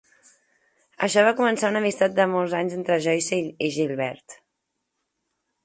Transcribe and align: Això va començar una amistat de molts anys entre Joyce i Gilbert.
Això 1.07 1.25
va 1.27 1.33
començar 1.41 1.69
una 1.73 1.83
amistat 1.83 2.17
de 2.21 2.27
molts 2.33 2.57
anys 2.61 2.73
entre 2.79 2.99
Joyce 3.09 3.39
i 3.67 3.71
Gilbert. 3.77 4.39